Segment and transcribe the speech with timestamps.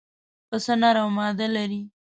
[0.49, 1.81] پسه نر او ماده لري.